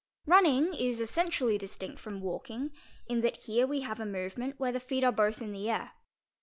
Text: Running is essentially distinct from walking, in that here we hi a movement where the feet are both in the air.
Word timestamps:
Running 0.25 0.73
is 0.73 0.99
essentially 0.99 1.59
distinct 1.59 1.99
from 1.99 2.21
walking, 2.21 2.71
in 3.05 3.21
that 3.21 3.37
here 3.37 3.67
we 3.67 3.81
hi 3.81 3.93
a 4.01 4.03
movement 4.03 4.59
where 4.59 4.71
the 4.71 4.79
feet 4.79 5.03
are 5.03 5.11
both 5.11 5.43
in 5.43 5.51
the 5.51 5.69
air. 5.69 5.91